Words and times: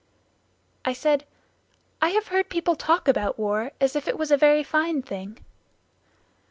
I 0.83 0.93
said, 0.93 1.27
"I 2.01 2.09
have 2.09 2.29
heard 2.29 2.49
people 2.49 2.75
talk 2.75 3.07
about 3.07 3.37
war 3.37 3.69
as 3.79 3.95
if 3.95 4.07
it 4.07 4.17
was 4.17 4.31
a 4.31 4.35
very 4.35 4.63
fine 4.63 5.03
thing." 5.03 5.37